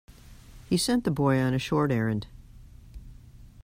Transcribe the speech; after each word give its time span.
He 0.67 0.77
sent 0.77 1.03
the 1.03 1.11
boy 1.11 1.37
on 1.39 1.53
a 1.53 1.59
short 1.59 1.91
errand. 1.91 2.25